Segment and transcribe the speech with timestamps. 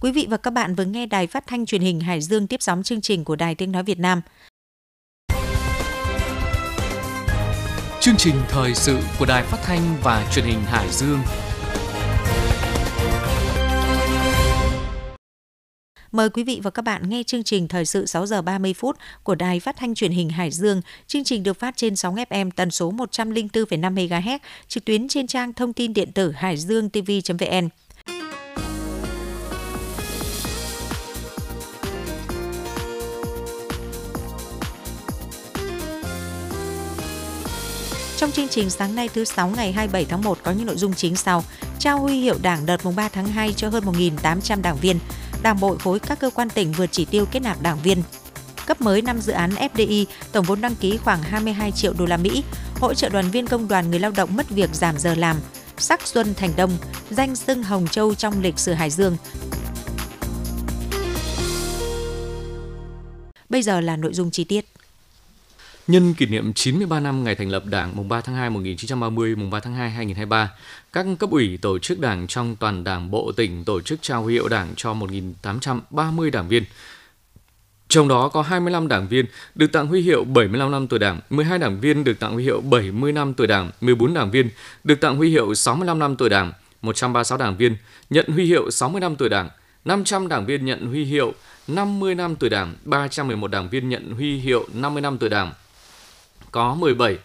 [0.00, 2.62] Quý vị và các bạn vừa nghe Đài Phát thanh Truyền hình Hải Dương tiếp
[2.62, 4.20] sóng chương trình của Đài Tiếng nói Việt Nam.
[8.00, 11.18] Chương trình thời sự của Đài Phát thanh và Truyền hình Hải Dương.
[16.12, 18.96] Mời quý vị và các bạn nghe chương trình thời sự 6 giờ 30 phút
[19.22, 20.82] của Đài Phát thanh Truyền hình Hải Dương.
[21.06, 24.38] Chương trình được phát trên sóng FM tần số 104,5 MHz,
[24.68, 27.68] trực tuyến trên trang thông tin điện tử hải dương tv.vn.
[38.18, 40.94] Trong chương trình sáng nay thứ 6 ngày 27 tháng 1 có những nội dung
[40.94, 41.44] chính sau.
[41.78, 44.98] Trao huy hiệu Đảng đợt mùng 3 tháng 2 cho hơn 1.800 đảng viên.
[45.42, 48.02] Đảng bộ khối các cơ quan tỉnh vượt chỉ tiêu kết nạp đảng viên.
[48.66, 52.16] Cấp mới 5 dự án FDI, tổng vốn đăng ký khoảng 22 triệu đô la
[52.16, 52.42] Mỹ.
[52.80, 55.36] Hỗ trợ đoàn viên công đoàn người lao động mất việc giảm giờ làm.
[55.76, 56.70] Sắc xuân thành đông,
[57.10, 59.16] danh xưng Hồng Châu trong lịch sử Hải Dương.
[63.48, 64.64] Bây giờ là nội dung chi tiết.
[65.88, 69.50] Nhân kỷ niệm 93 năm ngày thành lập Đảng mùng 3 tháng 2 1930, mùng
[69.50, 70.50] 3 tháng 2 2023,
[70.92, 74.34] các cấp ủy tổ chức Đảng trong toàn Đảng bộ tỉnh tổ chức trao huy
[74.34, 76.64] hiệu Đảng cho 1830 đảng viên.
[77.88, 81.58] Trong đó có 25 đảng viên được tặng huy hiệu 75 năm tuổi Đảng, 12
[81.58, 84.50] đảng viên được tặng huy hiệu 70 năm tuổi Đảng, 14 đảng viên
[84.84, 86.52] được tặng huy hiệu 65 năm tuổi Đảng,
[86.82, 87.76] 136 đảng viên
[88.10, 89.48] nhận huy hiệu 60 năm tuổi Đảng,
[89.84, 91.32] 500 đảng viên nhận huy hiệu
[91.68, 95.52] 50 năm tuổi Đảng, 311 đảng viên nhận huy hiệu 50 năm tuổi Đảng,
[96.50, 97.18] có 17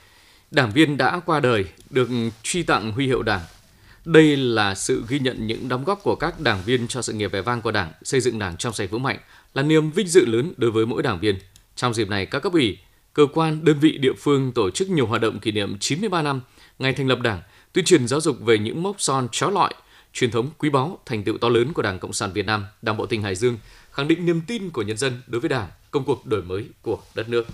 [0.54, 2.10] đảng viên đã qua đời được
[2.44, 3.42] truy tặng huy hiệu Đảng.
[4.06, 7.32] Đây là sự ghi nhận những đóng góp của các đảng viên cho sự nghiệp
[7.32, 9.18] vẻ vang của Đảng, xây dựng Đảng trong sạch vững mạnh
[9.54, 11.36] là niềm vinh dự lớn đối với mỗi đảng viên.
[11.76, 12.78] Trong dịp này, các cấp ủy,
[13.14, 16.42] cơ quan, đơn vị địa phương tổ chức nhiều hoạt động kỷ niệm 93 năm
[16.80, 17.42] ngày thành lập Đảng,
[17.74, 19.74] tuyên truyền giáo dục về những mốc son trói lọi,
[20.14, 22.98] truyền thống quý báu, thành tựu to lớn của Đảng Cộng sản Việt Nam, Đảng
[22.98, 23.58] bộ tỉnh Hải Dương,
[23.92, 27.00] khẳng định niềm tin của nhân dân đối với Đảng, công cuộc đổi mới của
[27.16, 27.48] đất nước.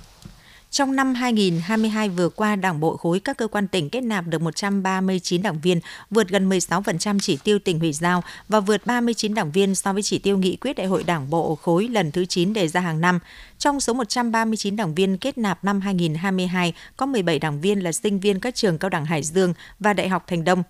[0.72, 4.42] Trong năm 2022 vừa qua, Đảng bộ khối các cơ quan tỉnh kết nạp được
[4.42, 9.52] 139 đảng viên, vượt gần 16% chỉ tiêu tỉnh ủy giao và vượt 39 đảng
[9.52, 12.54] viên so với chỉ tiêu nghị quyết đại hội Đảng bộ khối lần thứ 9
[12.54, 13.20] đề ra hàng năm.
[13.58, 18.20] Trong số 139 đảng viên kết nạp năm 2022, có 17 đảng viên là sinh
[18.20, 20.64] viên các trường cao đẳng Hải Dương và Đại học Thành Đông.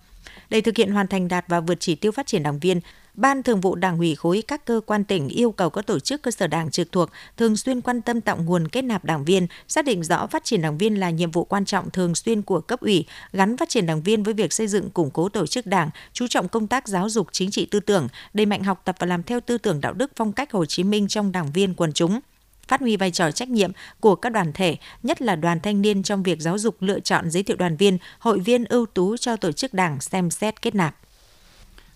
[0.50, 2.80] Để thực hiện hoàn thành đạt và vượt chỉ tiêu phát triển đảng viên,
[3.14, 6.22] Ban Thường vụ Đảng ủy khối các cơ quan tỉnh yêu cầu các tổ chức
[6.22, 9.46] cơ sở đảng trực thuộc thường xuyên quan tâm tạo nguồn kết nạp đảng viên,
[9.68, 12.60] xác định rõ phát triển đảng viên là nhiệm vụ quan trọng thường xuyên của
[12.60, 15.66] cấp ủy, gắn phát triển đảng viên với việc xây dựng củng cố tổ chức
[15.66, 18.96] đảng, chú trọng công tác giáo dục chính trị tư tưởng, đẩy mạnh học tập
[18.98, 21.74] và làm theo tư tưởng đạo đức phong cách Hồ Chí Minh trong đảng viên
[21.74, 22.20] quần chúng
[22.70, 23.70] phát huy vai trò trách nhiệm
[24.00, 27.30] của các đoàn thể, nhất là đoàn thanh niên trong việc giáo dục lựa chọn
[27.30, 30.74] giới thiệu đoàn viên, hội viên ưu tú cho tổ chức đảng xem xét kết
[30.74, 30.96] nạp.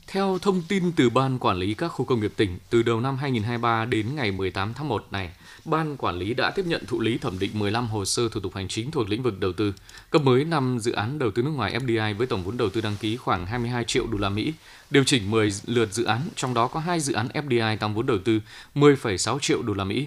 [0.07, 3.17] Theo thông tin từ Ban Quản lý các khu công nghiệp tỉnh, từ đầu năm
[3.17, 5.31] 2023 đến ngày 18 tháng 1 này,
[5.65, 8.55] Ban Quản lý đã tiếp nhận thụ lý thẩm định 15 hồ sơ thủ tục
[8.55, 9.75] hành chính thuộc lĩnh vực đầu tư,
[10.11, 12.81] cấp mới 5 dự án đầu tư nước ngoài FDI với tổng vốn đầu tư
[12.81, 14.53] đăng ký khoảng 22 triệu đô la Mỹ,
[14.91, 18.07] điều chỉnh 10 lượt dự án, trong đó có 2 dự án FDI tăng vốn
[18.07, 18.41] đầu tư
[18.75, 20.07] 10,6 triệu đô la Mỹ.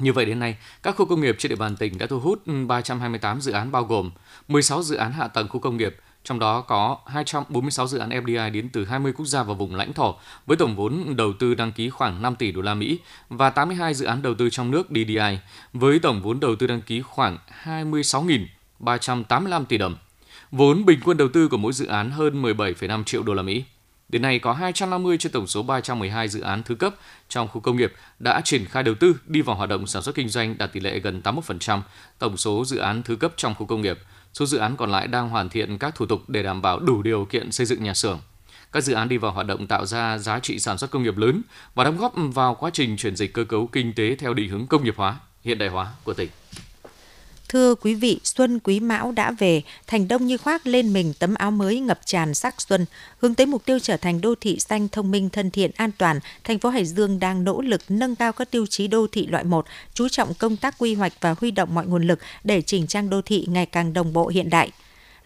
[0.00, 2.42] Như vậy đến nay, các khu công nghiệp trên địa bàn tỉnh đã thu hút
[2.46, 4.10] ừ, 328 dự án bao gồm
[4.48, 8.52] 16 dự án hạ tầng khu công nghiệp, trong đó có 246 dự án FDI
[8.52, 10.14] đến từ 20 quốc gia và vùng lãnh thổ
[10.46, 13.94] với tổng vốn đầu tư đăng ký khoảng 5 tỷ đô la Mỹ và 82
[13.94, 15.38] dự án đầu tư trong nước DDI
[15.72, 19.96] với tổng vốn đầu tư đăng ký khoảng 26.385 tỷ đồng.
[20.50, 23.64] Vốn bình quân đầu tư của mỗi dự án hơn 17,5 triệu đô la Mỹ.
[24.10, 26.94] Đến nay có 250 trên tổng số 312 dự án thứ cấp
[27.28, 30.14] trong khu công nghiệp đã triển khai đầu tư đi vào hoạt động sản xuất
[30.14, 31.80] kinh doanh đạt tỷ lệ gần 81%
[32.18, 33.98] tổng số dự án thứ cấp trong khu công nghiệp.
[34.34, 37.02] Số dự án còn lại đang hoàn thiện các thủ tục để đảm bảo đủ
[37.02, 38.20] điều kiện xây dựng nhà xưởng.
[38.72, 41.16] Các dự án đi vào hoạt động tạo ra giá trị sản xuất công nghiệp
[41.16, 41.42] lớn
[41.74, 44.66] và đóng góp vào quá trình chuyển dịch cơ cấu kinh tế theo định hướng
[44.66, 46.28] công nghiệp hóa, hiện đại hóa của tỉnh.
[47.52, 51.34] Thưa quý vị, xuân quý mão đã về, thành đông như khoác lên mình tấm
[51.34, 52.86] áo mới ngập tràn sắc xuân.
[53.18, 56.20] Hướng tới mục tiêu trở thành đô thị xanh thông minh thân thiện an toàn,
[56.44, 59.44] thành phố Hải Dương đang nỗ lực nâng cao các tiêu chí đô thị loại
[59.44, 62.86] 1, chú trọng công tác quy hoạch và huy động mọi nguồn lực để chỉnh
[62.86, 64.70] trang đô thị ngày càng đồng bộ hiện đại.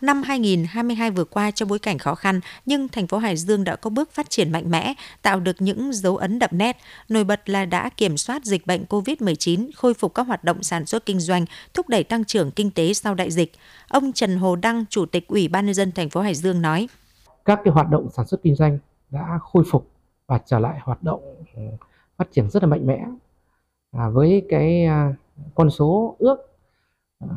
[0.05, 3.77] Năm 2022 vừa qua trong bối cảnh khó khăn, nhưng thành phố Hải Dương đã
[3.77, 6.77] có bước phát triển mạnh mẽ, tạo được những dấu ấn đậm nét.
[7.09, 10.87] Nổi bật là đã kiểm soát dịch bệnh COVID-19, khôi phục các hoạt động sản
[10.87, 13.53] xuất kinh doanh, thúc đẩy tăng trưởng kinh tế sau đại dịch.
[13.89, 16.89] Ông Trần Hồ Đăng, Chủ tịch Ủy ban nhân dân thành phố Hải Dương nói:
[17.45, 18.79] Các cái hoạt động sản xuất kinh doanh
[19.11, 19.91] đã khôi phục
[20.27, 21.63] và trở lại hoạt động ừ,
[22.17, 23.05] phát triển rất là mạnh mẽ.
[23.93, 25.15] À, với cái à,
[25.55, 26.37] con số ước
[27.21, 27.29] à,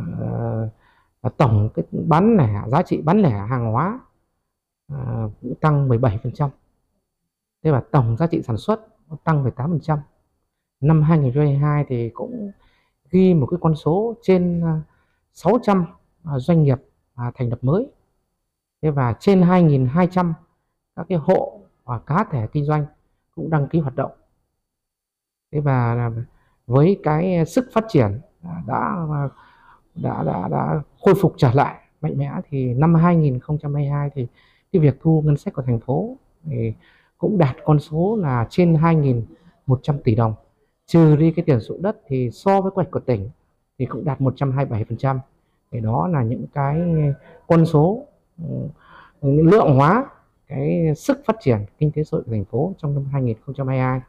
[1.21, 3.99] và tổng cái bán lẻ giá trị bán lẻ hàng hóa
[4.87, 6.49] à, cũng tăng 17%.
[7.63, 8.87] Thế và tổng giá trị sản xuất
[9.23, 9.97] tăng 18%.
[10.81, 12.51] Năm 2022 thì cũng
[13.11, 14.81] ghi một cái con số trên à,
[15.33, 15.85] 600
[16.23, 16.77] à, doanh nghiệp
[17.15, 17.91] à, thành lập mới.
[18.81, 20.33] Thế và trên 2.200
[20.95, 22.85] các cái hộ và cá thể kinh doanh
[23.35, 24.11] cũng đăng ký hoạt động.
[25.51, 26.11] Thế và
[26.67, 28.21] với cái sức phát triển
[28.67, 29.07] đã
[29.95, 34.27] đã đã đã khôi phục trở lại mạnh mẽ thì năm 2022 thì
[34.71, 36.73] cái việc thu ngân sách của thành phố thì
[37.17, 40.33] cũng đạt con số là trên 2.100 tỷ đồng.
[40.85, 43.29] Trừ đi cái tiền dụng đất thì so với quy của tỉnh
[43.79, 45.19] thì cũng đạt 127%
[45.71, 46.81] thì đó là những cái
[47.47, 48.05] con số
[49.21, 50.05] ừ, lượng hóa
[50.47, 54.01] cái sức phát triển kinh tế xã hội của thành phố trong năm 2022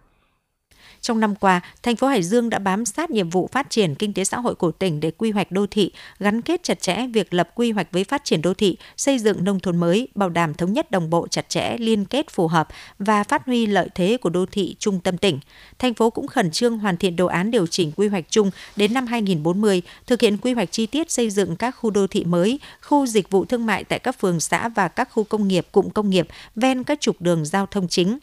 [1.01, 4.15] trong năm qua, thành phố Hải Dương đã bám sát nhiệm vụ phát triển kinh
[4.15, 7.35] tế xã hội của tỉnh để quy hoạch đô thị, gắn kết chặt chẽ việc
[7.35, 10.55] lập quy hoạch với phát triển đô thị, xây dựng nông thôn mới, bảo đảm
[10.55, 14.17] thống nhất đồng bộ chặt chẽ, liên kết phù hợp và phát huy lợi thế
[14.21, 15.41] của đô thị trung tâm tỉnh.
[15.79, 18.95] Thành phố cũng khẩn trương hoàn thiện đồ án điều chỉnh quy hoạch chung đến
[18.95, 22.61] năm 2040, thực hiện quy hoạch chi tiết xây dựng các khu đô thị mới,
[22.83, 25.89] khu dịch vụ thương mại tại các phường xã và các khu công nghiệp, cụm
[25.91, 28.19] công nghiệp ven các trục đường giao thông chính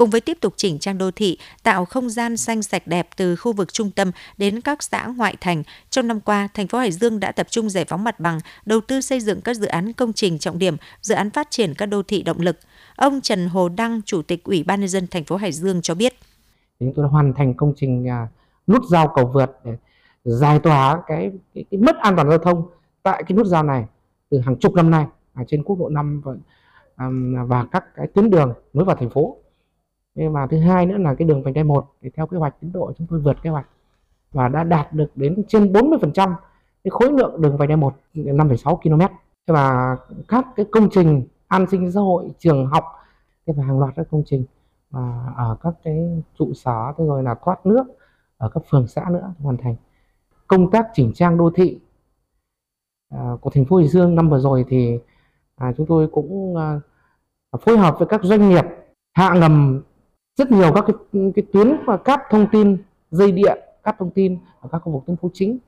[0.00, 3.36] cùng với tiếp tục chỉnh trang đô thị, tạo không gian xanh sạch đẹp từ
[3.36, 5.62] khu vực trung tâm đến các xã ngoại thành.
[5.90, 8.80] Trong năm qua, thành phố Hải Dương đã tập trung giải phóng mặt bằng, đầu
[8.80, 11.86] tư xây dựng các dự án công trình trọng điểm, dự án phát triển các
[11.86, 12.56] đô thị động lực.
[12.96, 15.94] Ông Trần Hồ Đăng, Chủ tịch Ủy ban nhân dân thành phố Hải Dương cho
[15.94, 16.14] biết.
[16.80, 18.28] Chúng tôi đã hoàn thành công trình à,
[18.66, 19.72] nút giao cầu vượt để
[20.24, 22.68] giải tỏa cái, cái, cái mất an toàn giao thông
[23.02, 23.84] tại cái nút giao này
[24.30, 26.34] từ hàng chục năm nay ở trên quốc lộ 5 và,
[27.44, 29.36] và các cái tuyến đường nối vào thành phố
[30.14, 32.72] và thứ hai nữa là cái đường vành đai 1 thì theo kế hoạch tiến
[32.72, 33.66] độ chúng tôi vượt kế hoạch
[34.32, 36.34] và đã đạt được đến trên 40%
[36.84, 39.14] cái khối lượng đường vành đai 1 5,6 km
[39.46, 39.96] và
[40.28, 42.84] các cái công trình an sinh xã hội trường học
[43.46, 44.44] và hàng loạt các công trình
[44.90, 47.84] và ở các cái trụ sở thế rồi là thoát nước
[48.36, 49.76] ở các phường xã nữa hoàn thành.
[50.46, 51.80] Công tác chỉnh trang đô thị
[53.10, 54.98] à, của thành phố Hải Dương năm vừa rồi thì
[55.56, 56.80] à, chúng tôi cũng à,
[57.60, 58.64] phối hợp với các doanh nghiệp
[59.12, 59.82] hạ ngầm
[60.40, 60.96] rất nhiều các cái,
[61.36, 62.76] cái tuyến và cáp thông tin
[63.10, 65.58] dây điện cáp thông tin ở các khu vực tuyến phố chính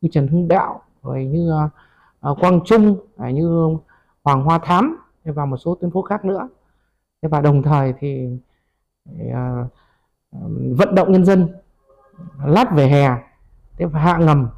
[0.00, 1.52] như Trần Hưng Đạo rồi như
[2.30, 3.76] uh, Quang Trung uh, như
[4.24, 6.48] Hoàng Hoa Thám và một số tuyến phố khác nữa.
[7.22, 8.28] Và đồng thời thì
[9.26, 9.70] uh,
[10.78, 11.48] vận động nhân dân
[12.44, 13.08] lát về hè
[13.78, 14.48] và hạ ngầm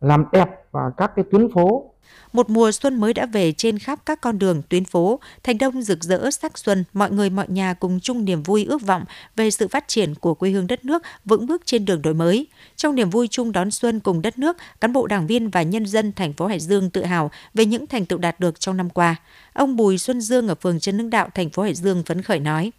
[0.00, 0.43] làm đẹp
[0.74, 1.90] và các cái tuyến phố
[2.32, 5.82] một mùa xuân mới đã về trên khắp các con đường, tuyến phố, thành đông
[5.82, 9.04] rực rỡ sắc xuân, mọi người mọi nhà cùng chung niềm vui ước vọng
[9.36, 12.46] về sự phát triển của quê hương đất nước vững bước trên đường đổi mới.
[12.76, 15.86] Trong niềm vui chung đón xuân cùng đất nước, cán bộ đảng viên và nhân
[15.86, 18.90] dân thành phố Hải Dương tự hào về những thành tựu đạt được trong năm
[18.90, 19.16] qua.
[19.52, 22.40] Ông Bùi Xuân Dương ở phường Trần Hưng Đạo, thành phố Hải Dương phấn khởi
[22.40, 22.72] nói: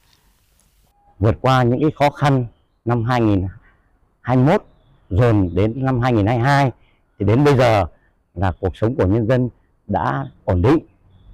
[1.20, 2.46] Vượt qua những cái khó khăn
[2.86, 4.64] năm 2021
[5.10, 6.72] dồn đến năm 2022
[7.20, 7.86] thì đến bây giờ
[8.34, 9.50] là cuộc sống của nhân dân
[9.88, 10.80] đã ổn định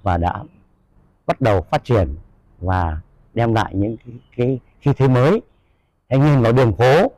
[0.03, 0.43] và đã
[1.25, 2.15] bắt đầu phát triển
[2.59, 2.97] và
[3.33, 5.41] đem lại những cái, cái khí thế mới.
[6.07, 7.11] Anh nhìn vào đường phố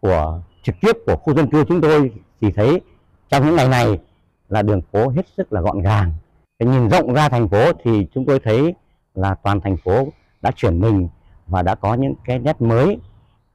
[0.00, 2.80] của trực tiếp của khu dân cư chúng tôi thì thấy
[3.28, 4.00] trong những ngày này
[4.48, 6.12] là đường phố hết sức là gọn gàng.
[6.58, 8.74] anh nhìn rộng ra thành phố thì chúng tôi thấy
[9.14, 10.08] là toàn thành phố
[10.42, 11.08] đã chuyển mình
[11.46, 12.98] và đã có những cái nét mới,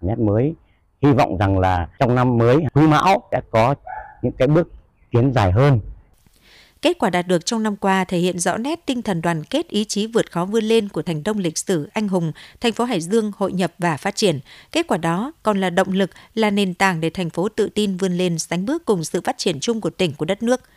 [0.01, 0.55] nét mới.
[1.01, 3.75] Hy vọng rằng là trong năm mới Quý Mão sẽ có
[4.21, 4.71] những cái bước
[5.11, 5.79] tiến dài hơn.
[6.81, 9.67] Kết quả đạt được trong năm qua thể hiện rõ nét tinh thần đoàn kết
[9.67, 12.31] ý chí vượt khó vươn lên của thành đông lịch sử anh hùng,
[12.61, 14.39] thành phố Hải Dương hội nhập và phát triển.
[14.71, 17.97] Kết quả đó còn là động lực, là nền tảng để thành phố tự tin
[17.97, 20.61] vươn lên sánh bước cùng sự phát triển chung của tỉnh của đất nước–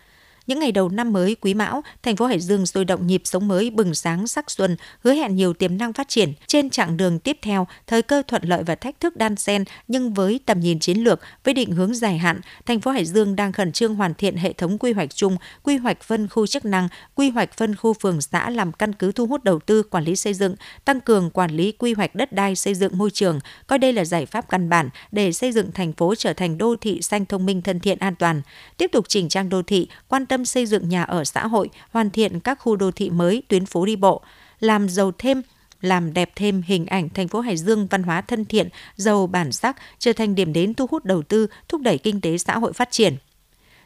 [0.51, 3.49] những ngày đầu năm mới Quý Mão, thành phố Hải Dương sôi động nhịp sống
[3.49, 6.33] mới bừng sáng sắc xuân, hứa hẹn nhiều tiềm năng phát triển.
[6.47, 10.15] Trên chặng đường tiếp theo, thời cơ thuận lợi và thách thức đan xen nhưng
[10.15, 13.53] với tầm nhìn chiến lược, với định hướng dài hạn, thành phố Hải Dương đang
[13.53, 16.89] khẩn trương hoàn thiện hệ thống quy hoạch chung, quy hoạch phân khu chức năng,
[17.15, 20.17] quy hoạch phân khu phường xã làm căn cứ thu hút đầu tư quản lý
[20.17, 20.55] xây dựng,
[20.85, 24.05] tăng cường quản lý quy hoạch đất đai xây dựng môi trường, coi đây là
[24.05, 27.47] giải pháp căn bản để xây dựng thành phố trở thành đô thị xanh thông
[27.47, 28.43] minh thân thiện an toàn.
[28.77, 31.71] Tiếp tục chỉnh trang đô thị, quan tâm tâm xây dựng nhà ở xã hội,
[31.91, 34.23] hoàn thiện các khu đô thị mới, tuyến phố đi bộ,
[34.61, 35.43] làm giàu thêm
[35.81, 39.53] làm đẹp thêm hình ảnh thành phố Hải Dương văn hóa thân thiện, giàu bản
[39.53, 42.73] sắc, trở thành điểm đến thu hút đầu tư, thúc đẩy kinh tế xã hội
[42.73, 43.17] phát triển.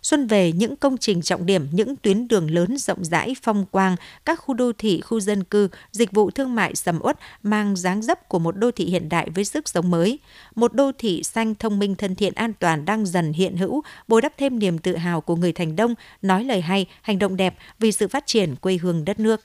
[0.05, 3.97] Xuân về những công trình trọng điểm, những tuyến đường lớn rộng rãi, phong quang,
[4.25, 8.03] các khu đô thị, khu dân cư, dịch vụ thương mại sầm uất mang dáng
[8.03, 10.19] dấp của một đô thị hiện đại với sức sống mới.
[10.55, 14.23] Một đô thị xanh thông minh thân thiện an toàn đang dần hiện hữu, bồi
[14.23, 17.57] đắp thêm niềm tự hào của người thành đông, nói lời hay, hành động đẹp
[17.79, 19.41] vì sự phát triển quê hương đất nước.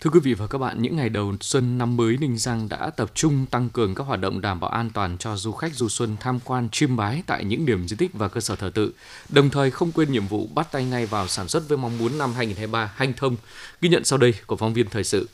[0.00, 2.90] Thưa quý vị và các bạn, những ngày đầu xuân năm mới Ninh Giang đã
[2.90, 5.88] tập trung tăng cường các hoạt động đảm bảo an toàn cho du khách du
[5.88, 8.92] xuân tham quan chiêm bái tại những điểm di tích và cơ sở thờ tự,
[9.28, 12.18] đồng thời không quên nhiệm vụ bắt tay ngay vào sản xuất với mong muốn
[12.18, 13.36] năm 2023 hanh thông.
[13.80, 15.28] Ghi nhận sau đây của phóng viên thời sự.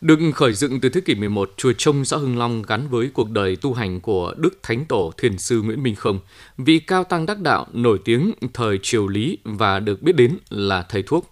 [0.00, 3.30] Được khởi dựng từ thế kỷ 11, chùa Trông xã Hưng Long gắn với cuộc
[3.30, 6.20] đời tu hành của Đức Thánh Tổ Thiền sư Nguyễn Minh Không,
[6.58, 10.82] vị cao tăng đắc đạo nổi tiếng thời triều Lý và được biết đến là
[10.82, 11.30] thầy thuốc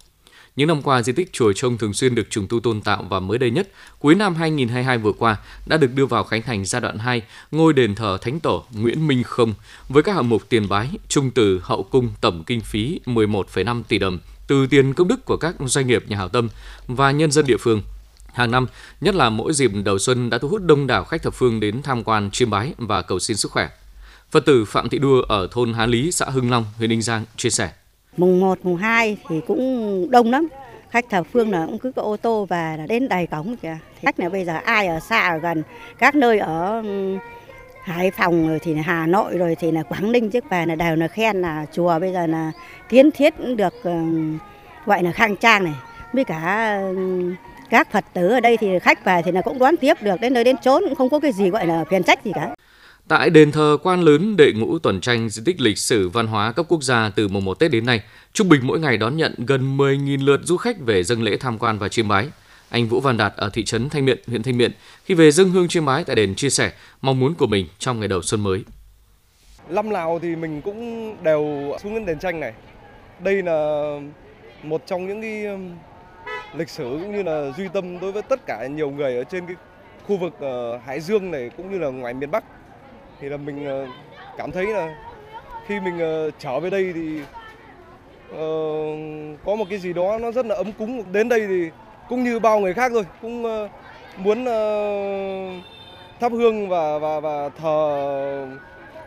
[0.57, 3.19] những năm qua, di tích chùa Trông thường xuyên được trùng tu tôn tạo và
[3.19, 6.81] mới đây nhất, cuối năm 2022 vừa qua đã được đưa vào khánh thành giai
[6.81, 7.21] đoạn 2
[7.51, 9.53] ngôi đền thờ Thánh Tổ Nguyễn Minh Không
[9.89, 13.97] với các hạng mục tiền bái, trung từ, hậu cung tổng kinh phí 11,5 tỷ
[13.97, 16.49] đồng từ tiền công đức của các doanh nghiệp nhà hảo tâm
[16.87, 17.81] và nhân dân địa phương.
[18.33, 18.67] Hàng năm,
[19.01, 21.81] nhất là mỗi dịp đầu xuân đã thu hút đông đảo khách thập phương đến
[21.81, 23.69] tham quan chiêm bái và cầu xin sức khỏe.
[24.31, 27.25] Phật tử Phạm Thị Đua ở thôn Há Lý, xã Hưng Long, huyện Ninh Giang
[27.37, 27.71] chia sẻ
[28.17, 30.47] mùng 1, mùng 2 thì cũng đông lắm.
[30.89, 33.77] Khách thập phương là cũng cứ có ô tô và đến đầy cổng kìa.
[34.01, 35.63] Khách này bây giờ ai ở xa ở gần
[35.97, 37.17] các nơi ở ừ,
[37.83, 40.95] Hải Phòng rồi thì Hà Nội rồi thì là Quảng Ninh trước về là đều
[40.95, 42.51] là khen là chùa bây giờ là
[42.89, 43.91] kiến thiết được ừ,
[44.85, 45.73] gọi là khang trang này.
[46.13, 47.33] Với cả ừ,
[47.69, 50.33] các Phật tử ở đây thì khách về thì là cũng đón tiếp được đến
[50.33, 52.49] nơi đến chốn cũng không có cái gì gọi là phiền trách gì cả.
[53.07, 56.51] Tại đền thờ quan lớn đệ ngũ tuần tranh di tích lịch sử văn hóa
[56.51, 58.01] cấp quốc gia từ mùng 1 Tết đến nay,
[58.33, 61.57] trung bình mỗi ngày đón nhận gần 10.000 lượt du khách về dâng lễ tham
[61.57, 62.27] quan và chiêm bái.
[62.69, 64.71] Anh Vũ Văn Đạt ở thị trấn Thanh Miện, huyện Thanh Miện
[65.05, 66.71] khi về dâng hương chiêm bái tại đền chia sẻ
[67.01, 68.63] mong muốn của mình trong ngày đầu xuân mới.
[69.69, 72.53] Năm nào thì mình cũng đều xuống đến đền tranh này.
[73.19, 73.89] Đây là
[74.63, 75.71] một trong những cái um,
[76.57, 79.45] lịch sử cũng như là duy tâm đối với tất cả nhiều người ở trên
[79.45, 79.55] cái
[80.07, 82.43] khu vực ờ, Hải Dương này cũng như là ngoài miền Bắc
[83.21, 83.87] thì là mình ờ,
[84.37, 84.95] cảm thấy là
[85.67, 87.19] khi mình ờ, trở về đây thì
[88.31, 91.03] uh, có một cái gì đó nó rất là ấm cúng.
[91.11, 91.69] Đến đây thì
[92.09, 93.71] cũng như bao người khác rồi cũng uh,
[94.17, 95.63] muốn uh,
[96.19, 98.47] thắp hương và và và thờ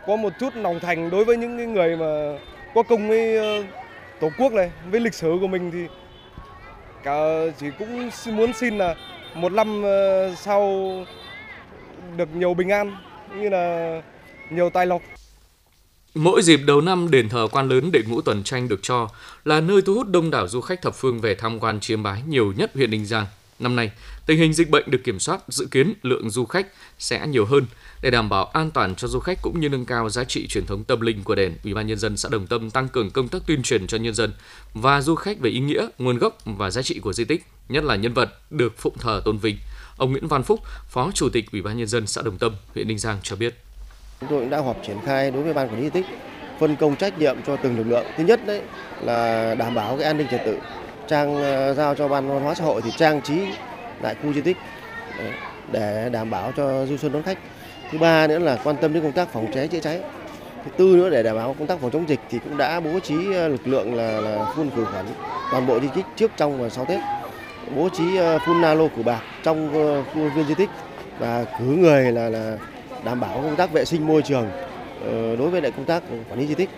[0.07, 2.39] có một chút lòng thành đối với những người mà
[2.75, 3.65] có công với uh,
[4.19, 5.85] tổ quốc này với lịch sử của mình thì
[7.03, 7.21] cả
[7.59, 8.95] chỉ cũng muốn xin là
[9.35, 10.89] một năm uh, sau
[12.17, 12.95] được nhiều bình an
[13.39, 14.01] như là
[14.49, 15.01] nhiều tài lộc.
[16.15, 19.09] Mỗi dịp đầu năm, đền thờ quan lớn đệ ngũ tuần tranh được cho
[19.45, 22.21] là nơi thu hút đông đảo du khách thập phương về tham quan chiêm bái
[22.27, 23.25] nhiều nhất huyện Ninh Giang.
[23.59, 23.91] Năm nay,
[24.25, 26.67] tình hình dịch bệnh được kiểm soát, dự kiến lượng du khách
[26.99, 27.65] sẽ nhiều hơn
[28.01, 30.65] để đảm bảo an toàn cho du khách cũng như nâng cao giá trị truyền
[30.65, 31.55] thống tâm linh của đền.
[31.63, 34.13] Ủy ban nhân dân xã Đồng Tâm tăng cường công tác tuyên truyền cho nhân
[34.13, 34.33] dân
[34.73, 37.83] và du khách về ý nghĩa, nguồn gốc và giá trị của di tích, nhất
[37.83, 39.57] là nhân vật được phụng thờ tôn vinh.
[40.01, 42.87] Ông Nguyễn Văn Phúc, Phó Chủ tịch Ủy ban nhân dân xã Đồng Tâm, huyện
[42.87, 43.55] Ninh Giang cho biết.
[44.19, 46.05] Chúng tôi đã họp triển khai đối với ban quản lý di tích
[46.59, 48.05] phân công trách nhiệm cho từng lực lượng.
[48.17, 48.61] Thứ nhất đấy
[49.01, 50.57] là đảm bảo cái an ninh trật tự.
[51.07, 53.41] Trang ờ, giao cho ban văn hóa xã hội thì trang trí
[54.01, 54.57] lại khu di tích
[55.71, 57.37] để đảm bảo cho du xuân đón khách.
[57.91, 60.01] Thứ ba nữa là quan tâm đến công tác phòng cháy chữa cháy.
[60.65, 62.99] Thứ tư nữa để đảm bảo công tác phòng chống dịch thì cũng đã bố
[62.99, 65.05] trí ờ, lực lượng là, là phun khử khuẩn
[65.51, 66.99] toàn bộ di tích trước trong và sau Tết
[67.75, 70.69] bố trí ờ, phun nalo của bạc trong ờ, khu viên di tích
[71.19, 72.57] và cử người là là
[73.05, 74.49] đảm bảo công tác vệ sinh môi trường
[75.05, 76.69] ờ, đối với lại công tác quản lý di tích.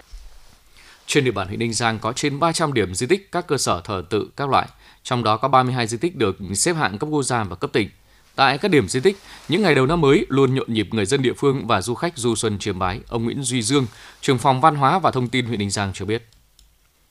[1.08, 3.82] Trên địa bàn huyện Ninh Giang có trên 300 điểm di tích các cơ sở
[3.84, 4.68] thờ tự các loại,
[5.04, 7.90] trong đó có 32 di tích được xếp hạng cấp quốc gia và cấp tỉnh.
[8.36, 9.18] Tại các điểm di tích,
[9.50, 12.18] những ngày đầu năm mới luôn nhộn nhịp người dân địa phương và du khách
[12.18, 13.00] du xuân chiêm bái.
[13.08, 13.86] Ông Nguyễn Duy Dương,
[14.22, 16.33] trưởng phòng văn hóa và thông tin huyện Ninh Giang cho biết.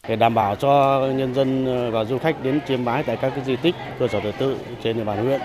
[0.08, 3.32] Để đảm bảo cho nhân dân ờ, và du khách đến chiêm bái tại các
[3.34, 5.40] cái di tích, cơ sở thờ tự trên địa bàn huyện.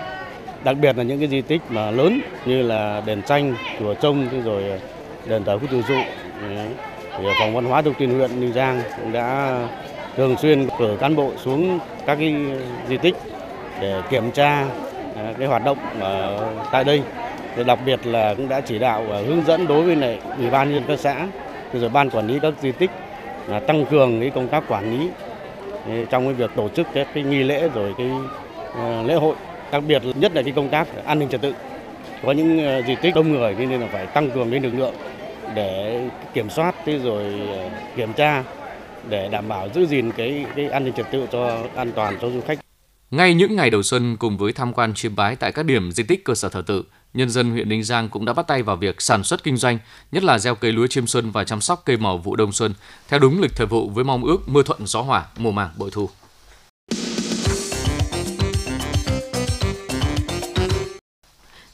[0.64, 4.42] Đặc biệt là những cái di tích mà lớn như là đền tranh chùa trông
[4.44, 4.78] rồi ờ,
[5.26, 5.94] đền thờ quốc tử dụ
[6.40, 9.58] thì ờ, phòng văn hóa thông tin huyện ninh giang cũng đã
[10.16, 12.34] thường xuyên cử cán bộ xuống các cái
[12.88, 13.14] di tích
[13.80, 14.66] để kiểm tra
[15.38, 17.02] cái hoạt động ở tại đây.
[17.56, 20.50] Thì đặc biệt là cũng đã chỉ đạo và hướng dẫn đối với lại ủy
[20.50, 21.26] ban nhân các xã
[21.72, 22.90] rồi ban quản lý các di tích
[23.48, 25.08] là tăng cường cái công tác quản lý
[25.86, 28.10] ừ, trong cái việc tổ chức các cái nghi lễ rồi cái
[28.74, 29.34] ờ, lễ hội
[29.72, 31.54] đặc biệt nhất là cái công tác an ninh trật tự
[32.22, 34.94] có những ờ, di tích đông người nên là phải tăng cường cái lực lượng
[35.54, 36.00] để
[36.34, 38.44] kiểm soát, thế rồi ờ, kiểm tra
[39.10, 42.30] để đảm bảo giữ gìn cái cái an ninh trật tự cho an toàn cho
[42.30, 42.58] du khách.
[43.10, 46.02] Ngay những ngày đầu xuân cùng với tham quan chiêm bái tại các điểm di
[46.02, 46.84] tích cơ sở thờ tự,
[47.14, 49.78] nhân dân huyện Ninh Giang cũng đã bắt tay vào việc sản xuất kinh doanh,
[50.12, 52.74] nhất là gieo cây lúa chiêm xuân và chăm sóc cây màu vụ đông xuân
[53.08, 55.90] theo đúng lịch thời vụ với mong ước mưa thuận gió hòa, mùa màng bội
[55.92, 56.10] thu.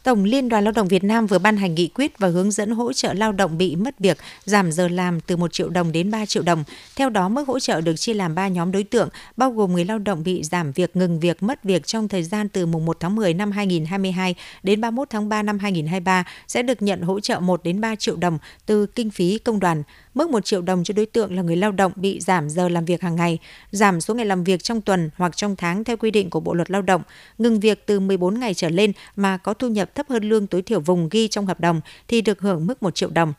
[0.04, 2.70] Tổng Liên đoàn Lao động Việt Nam vừa ban hành nghị quyết và hướng dẫn
[2.70, 6.11] hỗ trợ lao động bị mất việc giảm giờ làm từ 1 triệu đồng đến
[6.11, 6.64] 3 triệu đồng.
[6.96, 9.84] Theo đó, mức hỗ trợ được chia làm 3 nhóm đối tượng, bao gồm người
[9.84, 12.96] lao động bị giảm việc, ngừng việc, mất việc trong thời gian từ mùng 1
[13.00, 17.40] tháng 10 năm 2022 đến 31 tháng 3 năm 2023 sẽ được nhận hỗ trợ
[17.40, 19.82] 1 đến 3 triệu đồng từ kinh phí công đoàn.
[20.14, 22.85] Mức 1 triệu đồng cho đối tượng là người lao động bị giảm giờ làm
[22.85, 23.38] việc hàng ngày,
[23.71, 26.54] giảm số ngày làm việc trong tuần hoặc trong tháng theo quy định của Bộ
[26.54, 27.02] luật Lao động,
[27.38, 30.62] ngừng việc từ 14 ngày trở lên mà có thu nhập thấp hơn lương tối
[30.62, 33.33] thiểu vùng ghi trong hợp đồng thì được hưởng mức 1 triệu đồng.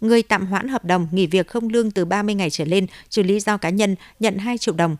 [0.00, 3.22] Người tạm hoãn hợp đồng, nghỉ việc không lương từ 30 ngày trở lên, trừ
[3.22, 4.96] lý do cá nhân, nhận 2 triệu đồng.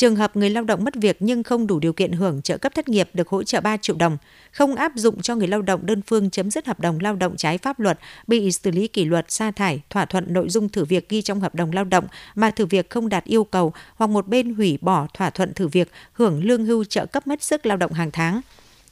[0.00, 2.74] Trường hợp người lao động mất việc nhưng không đủ điều kiện hưởng trợ cấp
[2.74, 4.18] thất nghiệp được hỗ trợ 3 triệu đồng,
[4.52, 7.36] không áp dụng cho người lao động đơn phương chấm dứt hợp đồng lao động
[7.36, 10.84] trái pháp luật, bị xử lý kỷ luật, sa thải, thỏa thuận nội dung thử
[10.84, 14.10] việc ghi trong hợp đồng lao động mà thử việc không đạt yêu cầu hoặc
[14.10, 17.66] một bên hủy bỏ thỏa thuận thử việc hưởng lương hưu trợ cấp mất sức
[17.66, 18.40] lao động hàng tháng.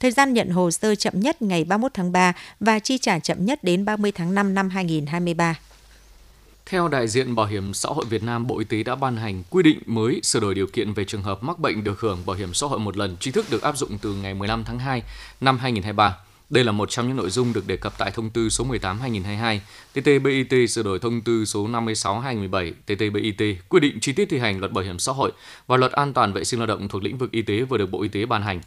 [0.00, 3.46] Thời gian nhận hồ sơ chậm nhất ngày 31 tháng 3 và chi trả chậm
[3.46, 5.56] nhất đến 30 tháng 5 năm 2023.
[6.70, 9.42] Theo đại diện Bảo hiểm xã hội Việt Nam, Bộ Y tế đã ban hành
[9.50, 12.37] quy định mới sửa đổi điều kiện về trường hợp mắc bệnh được hưởng bảo
[12.37, 15.02] hiểm xã hội một lần chính thức được áp dụng từ ngày 15 tháng 2
[15.40, 16.16] năm 2023.
[16.50, 19.60] Đây là một trong những nội dung được đề cập tại thông tư số 18/2022,
[19.94, 24.72] TT-BIT sửa đổi thông tư số 56/2017, TT-BIT quy định chi tiết thi hành luật
[24.72, 25.32] bảo hiểm xã hội
[25.66, 27.90] và luật an toàn vệ sinh lao động thuộc lĩnh vực y tế vừa được
[27.90, 28.60] Bộ Y tế ban hành.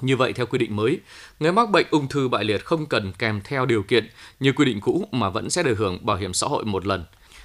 [0.00, 1.00] Như vậy, theo quy định mới,
[1.40, 4.08] người mắc bệnh ung thư bại liệt không cần kèm theo điều kiện
[4.40, 7.04] như quy định cũ mà vẫn sẽ được hưởng bảo hiểm xã hội một lần.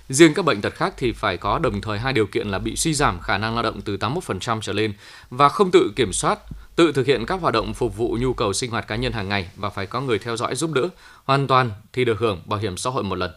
[0.10, 2.76] Riêng các bệnh tật khác thì phải có đồng thời hai điều kiện là bị
[2.76, 4.94] suy giảm khả năng lao động từ 81% trở lên
[5.30, 6.40] và không tự kiểm soát,
[6.76, 9.30] tự thực hiện các hoạt động phục vụ nhu cầu sinh hoạt cá nhân hàng
[9.30, 10.90] ngày và phải có người theo dõi giúp đỡ
[11.24, 13.32] hoàn toàn thì được hưởng bảo hiểm xã hội một lần.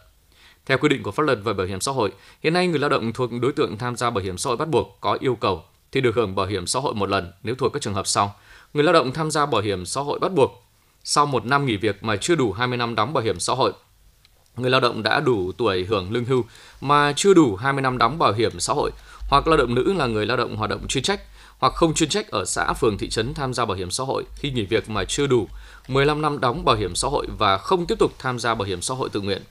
[0.65, 2.11] Theo quy định của pháp luật về bảo hiểm xã hội,
[2.43, 4.67] hiện nay người lao động thuộc đối tượng tham gia bảo hiểm xã hội bắt
[4.67, 7.73] buộc có yêu cầu thì được hưởng bảo hiểm xã hội một lần nếu thuộc
[7.73, 8.35] các trường hợp sau–
[8.73, 10.63] người lao động tham gia bảo hiểm xã hội bắt buộc
[11.03, 13.73] sau một năm nghỉ việc mà chưa đủ 20 năm đóng bảo hiểm xã hội.
[14.57, 16.43] Người lao động đã đủ tuổi hưởng lương hưu
[16.81, 18.91] mà chưa đủ 20 năm đóng bảo hiểm xã hội
[19.29, 21.21] hoặc lao động nữ là người lao động hoạt động chuyên trách
[21.57, 24.23] hoặc không chuyên trách ở xã, phường, thị trấn tham gia bảo hiểm xã hội
[24.35, 25.47] khi nghỉ việc mà chưa đủ
[25.87, 28.81] 15 năm đóng bảo hiểm xã hội và không tiếp tục tham gia bảo hiểm
[28.81, 29.41] xã hội tự nguyện.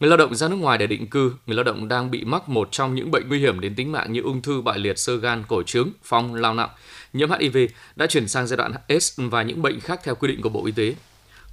[0.00, 2.48] Người lao động ra nước ngoài để định cư, người lao động đang bị mắc
[2.48, 5.16] một trong những bệnh nguy hiểm đến tính mạng như ung thư, bại liệt, sơ
[5.16, 6.68] gan, cổ trướng, phong, lao nặng,
[7.16, 7.56] nhiễm HIV
[7.96, 10.66] đã chuyển sang giai đoạn S và những bệnh khác theo quy định của Bộ
[10.66, 10.94] Y tế.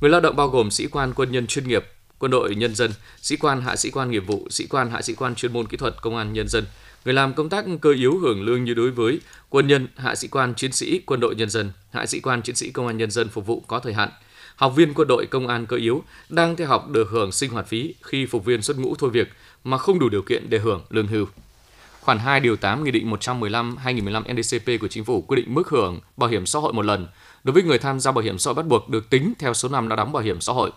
[0.02, 1.86] Người lao động bao gồm sĩ quan quân nhân chuyên nghiệp,
[2.20, 5.14] quân đội nhân dân, sĩ quan hạ sĩ quan nghiệp vụ, sĩ quan hạ sĩ
[5.14, 6.66] quan chuyên môn kỹ thuật công an nhân dân,
[7.06, 10.28] người làm công tác cơ yếu hưởng lương như đối với quân nhân, hạ sĩ
[10.28, 13.12] quan chiến sĩ quân đội nhân dân, hạ sĩ quan chiến sĩ công an nhân
[13.12, 14.10] dân phục vụ có thời hạn,
[14.56, 17.68] học viên quân đội công an cơ yếu đang theo học được hưởng sinh hoạt
[17.68, 19.28] phí khi phục viên xuất ngũ thôi việc
[19.64, 21.26] mà không đủ điều kiện để hưởng lương hưu.
[22.04, 26.00] Khoản 2 điều 8 Nghị định 115/2015 NDCP của Chính phủ quy định mức hưởng
[26.18, 27.08] bảo hiểm xã hội một lần
[27.44, 29.70] đối với người tham gia bảo hiểm xã hội bắt buộc được tính theo số
[29.70, 30.72] năm đã đóng bảo hiểm xã hội.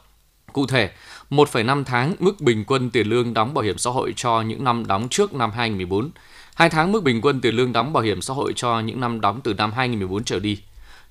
[0.52, 0.90] Cụ thể,
[1.30, 4.86] 1,5 tháng mức bình quân tiền lương đóng bảo hiểm xã hội cho những năm
[4.86, 6.10] đóng trước năm 2014,
[6.54, 9.20] 2 tháng mức bình quân tiền lương đóng bảo hiểm xã hội cho những năm
[9.20, 10.58] đóng từ năm 2014 trở đi.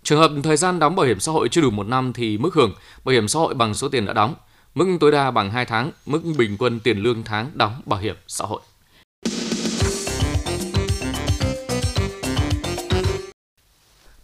[0.04, 2.54] Trường hợp thời gian đóng bảo hiểm xã hội chưa đủ một năm thì mức
[2.54, 2.74] hưởng
[3.04, 4.36] bảo hiểm xã hội bằng số tiền đã đóng,
[4.76, 8.16] mức tối đa bằng 2 tháng mức bình quân tiền lương tháng đóng bảo hiểm
[8.28, 8.62] xã hội.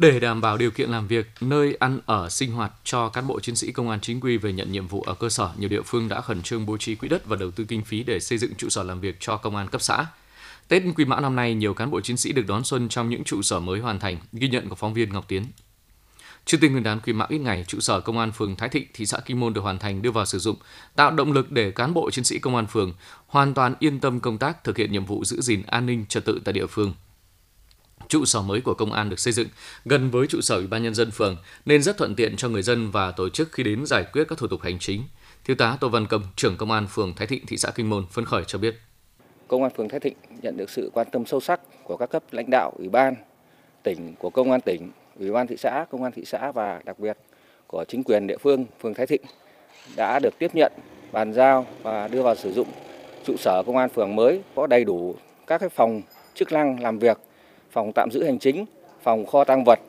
[0.02, 3.40] Để đảm bảo điều kiện làm việc, nơi ăn ở, sinh hoạt cho cán bộ
[3.40, 5.82] chiến sĩ công an chính quy về nhận nhiệm vụ ở cơ sở, nhiều địa
[5.82, 8.38] phương đã khẩn trương bố trí quỹ đất và đầu tư kinh phí để xây
[8.38, 10.06] dựng trụ sở làm việc cho công an cấp xã.
[10.68, 13.24] Tết Quý Mão năm nay, nhiều cán bộ chiến sĩ được đón xuân trong những
[13.24, 15.46] trụ sở mới hoàn thành, ghi nhận của phóng viên Ngọc Tiến.
[16.46, 18.88] Trước Tết Nguyên đán Quý Mão ít ngày, trụ sở công an phường Thái Thịnh,
[18.94, 20.56] thị xã Kim Môn được hoàn thành đưa vào sử dụng,
[20.96, 22.94] tạo động lực để cán bộ chiến sĩ công an phường
[23.28, 26.26] hoàn toàn yên tâm công tác thực hiện nhiệm vụ giữ gìn an ninh trật
[26.26, 26.94] tự tại địa phương.
[28.12, 29.48] Trụ sở mới của công an được xây dựng
[29.86, 32.62] gần với trụ sở Ủy ban nhân dân phường nên rất thuận tiện cho người
[32.62, 35.04] dân và tổ chức khi đến giải quyết các thủ tục hành chính.
[35.44, 38.06] Thiếu tá Tô Văn Công, trưởng công an phường Thái Thịnh, thị xã Kinh Môn
[38.12, 38.76] phấn khởi cho biết.
[39.48, 42.24] Công an phường Thái Thịnh nhận được sự quan tâm sâu sắc của các cấp
[42.32, 43.16] lãnh đạo ủy ban
[43.84, 47.00] tỉnh của công an tỉnh, ủy ban thị xã, công an thị xã và đặc
[47.00, 47.18] biệt
[47.68, 49.22] của chính quyền địa phương phường Thái Thịnh
[49.96, 50.72] đã được tiếp nhận,
[51.12, 52.68] bàn giao và đưa vào sử dụng
[53.26, 55.16] trụ sở công an phường mới có đầy đủ
[55.48, 56.02] các cái phòng
[56.36, 57.18] chức năng làm việc
[57.72, 58.66] phòng tạm giữ hành chính,
[59.04, 59.80] phòng kho tăng vật,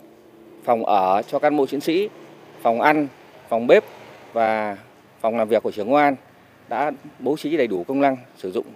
[0.65, 2.09] phòng ở cho cán bộ chiến sĩ,
[2.63, 3.09] phòng ăn,
[3.49, 3.85] phòng bếp
[4.33, 4.77] và
[5.21, 6.17] phòng làm việc của trưởng công an
[6.69, 8.67] đã bố trí đầy đủ công năng sử dụng.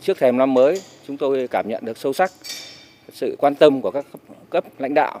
[0.00, 2.30] Trước thềm năm mới, chúng tôi cảm nhận được sâu sắc
[3.12, 4.06] sự quan tâm của các
[4.50, 5.20] cấp lãnh đạo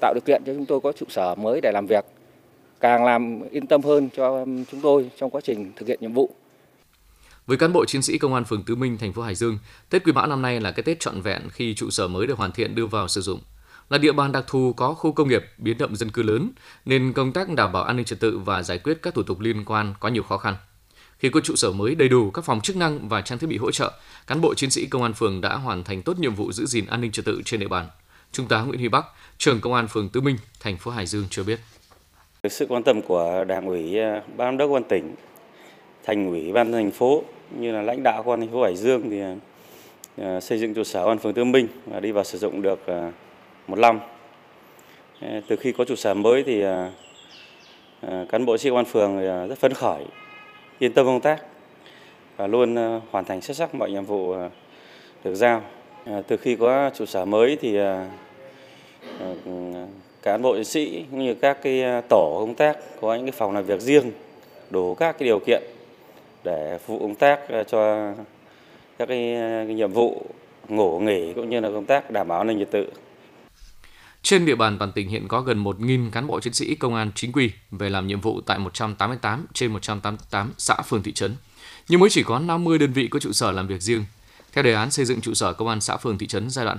[0.00, 2.04] tạo điều kiện cho chúng tôi có trụ sở mới để làm việc,
[2.80, 6.30] càng làm yên tâm hơn cho chúng tôi trong quá trình thực hiện nhiệm vụ.
[7.46, 9.58] Với cán bộ chiến sĩ công an phường Tứ Minh, thành phố Hải Dương,
[9.90, 12.38] Tết Quý Mão năm nay là cái Tết trọn vẹn khi trụ sở mới được
[12.38, 13.40] hoàn thiện đưa vào sử dụng.
[13.90, 16.50] là địa bàn đặc thù có khu công nghiệp, biến động dân cư lớn,
[16.84, 19.40] nên công tác đảm bảo an ninh trật tự và giải quyết các thủ tục
[19.40, 20.56] liên quan có nhiều khó khăn.
[21.18, 23.56] Khi có trụ sở mới đầy đủ các phòng chức năng và trang thiết bị
[23.56, 23.92] hỗ trợ,
[24.26, 26.86] cán bộ chiến sĩ công an phường đã hoàn thành tốt nhiệm vụ giữ gìn
[26.86, 27.86] an ninh trật tự trên địa bàn.
[28.32, 29.04] Trung tá Nguyễn Huy Bắc,
[29.38, 31.60] trưởng công an phường Tứ Minh, thành phố Hải Dương cho biết.
[32.50, 33.96] Sự quan tâm của Đảng ủy,
[34.36, 35.14] Ban đốc quan tỉnh,
[36.06, 39.10] Thành ủy ban thành phố như là lãnh đạo công an thành phố Hải Dương
[39.10, 39.22] thì
[40.16, 42.62] ờ, xây dựng trụ sở công an phường Tương Minh và đi vào sử dụng
[42.62, 43.10] được ờ,
[43.66, 44.00] một năm.
[45.20, 46.64] Ờ, từ khi có trụ sở mới thì
[48.28, 50.04] cán bộ sĩ công an phường rất phấn khởi,
[50.78, 51.42] yên tâm công tác
[52.36, 54.34] và luôn hoàn thành xuất sắc mọi nhiệm vụ
[55.24, 55.62] được giao.
[56.26, 57.78] Từ khi có trụ sở mới thì
[60.22, 63.54] cán bộ chiến sĩ cũng như các cái tổ công tác có những cái phòng
[63.54, 64.12] làm việc riêng
[64.70, 65.62] đủ các cái điều kiện
[66.46, 68.12] để phục vụ công tác ờ, cho
[68.98, 69.36] các cái
[69.68, 70.26] nhiệm vụ
[70.68, 72.90] ngủ nghỉ cũng như là công tác đảm bảo an ninh trật tự.
[74.22, 77.10] Trên địa bàn toàn tỉnh hiện có gần 1.000 cán bộ chiến sĩ công an
[77.14, 81.36] chính quy về làm nhiệm vụ tại 188 trên 188 xã phường thị trấn.
[81.88, 84.04] Nhưng mới chỉ có 50 đơn vị có trụ sở làm việc riêng,
[84.52, 86.78] theo đề án xây dựng trụ sở công an xã phường thị trấn giai đoạn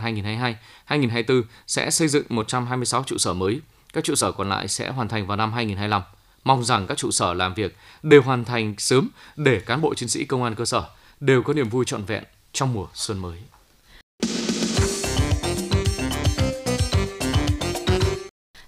[0.88, 3.60] 2022-2024 sẽ xây dựng 126 trụ sở mới.
[3.94, 6.02] Các trụ sở còn lại sẽ hoàn thành vào năm 2025.
[6.48, 10.10] Mong rằng các trụ sở làm việc đều hoàn thành sớm để cán bộ chiến
[10.10, 10.84] sĩ công an cơ sở
[11.20, 13.38] đều có niềm vui trọn vẹn trong mùa xuân mới.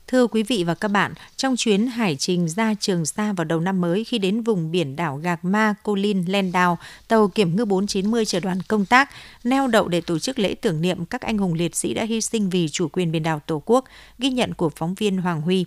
[0.08, 3.60] Thưa quý vị và các bạn, trong chuyến hải trình ra Trường Sa vào đầu
[3.60, 7.56] năm mới khi đến vùng biển đảo Gạc Ma, Cô Linh, Len Đào, tàu kiểm
[7.56, 9.10] ngư 490 chở đoàn công tác
[9.44, 12.22] neo đậu để tổ chức lễ tưởng niệm các anh hùng liệt sĩ đã hy
[12.22, 13.86] sinh vì chủ quyền biển đảo Tổ quốc,
[14.18, 15.66] ghi nhận của phóng viên Hoàng Huy.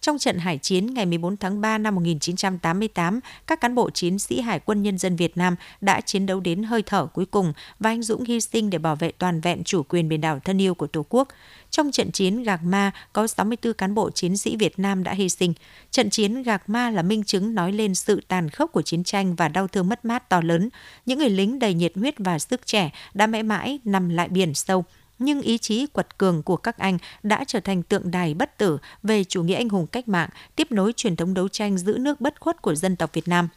[0.00, 4.40] Trong trận hải chiến ngày 14 tháng 3 năm 1988, các cán bộ chiến sĩ
[4.40, 7.90] Hải quân Nhân dân Việt Nam đã chiến đấu đến hơi thở cuối cùng và
[7.90, 10.74] anh dũng hy sinh để bảo vệ toàn vẹn chủ quyền biển đảo thân yêu
[10.74, 11.28] của Tổ quốc.
[11.70, 15.28] Trong trận chiến Gạc Ma, có 64 cán bộ chiến sĩ Việt Nam đã hy
[15.28, 15.54] sinh.
[15.90, 19.34] Trận chiến Gạc Ma là minh chứng nói lên sự tàn khốc của chiến tranh
[19.34, 20.68] và đau thương mất mát to lớn.
[21.06, 24.54] Những người lính đầy nhiệt huyết và sức trẻ đã mãi mãi nằm lại biển
[24.54, 24.84] sâu
[25.18, 28.78] nhưng ý chí quật cường của các anh đã trở thành tượng đài bất tử
[29.02, 32.20] về chủ nghĩa anh hùng cách mạng, tiếp nối truyền thống đấu tranh giữ nước
[32.20, 33.48] bất khuất của dân tộc Việt Nam.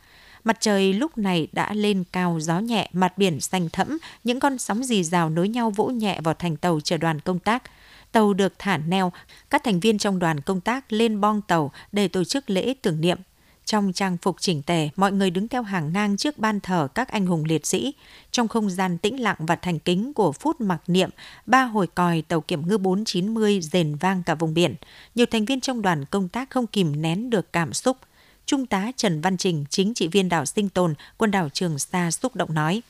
[0.44, 4.58] Mặt trời lúc này đã lên cao gió nhẹ, mặt biển xanh thẫm, những con
[4.58, 7.64] sóng dì rào nối nhau vỗ nhẹ vào thành tàu chờ đoàn công tác.
[8.12, 9.12] Tàu được thả neo,
[9.50, 13.02] các thành viên trong đoàn công tác lên bong tàu để tổ chức lễ tưởng
[13.02, 13.18] niệm
[13.72, 17.08] trong trang phục chỉnh tề, mọi người đứng theo hàng ngang trước ban thờ các
[17.08, 17.94] anh hùng liệt sĩ.
[18.32, 21.10] Trong không gian tĩnh lặng và thành kính của phút mặc niệm,
[21.46, 24.76] ba hồi còi tàu kiểm ngư 490 rền vang cả vùng biển.
[25.16, 27.98] Nhiều thành viên trong đoàn công tác không kìm nén được cảm xúc.
[28.46, 32.12] Trung tá Trần Văn Trình, chính trị viên đảo Sinh Tồn, quân đảo Trường Sa
[32.12, 32.82] xúc động nói.